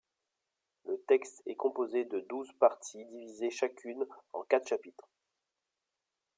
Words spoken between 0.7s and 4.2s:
Le texte est composé de douze parties divisées chacune